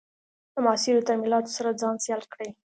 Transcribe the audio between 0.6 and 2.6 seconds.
معاصرو تمایلاتو سره ځان سیال کړي.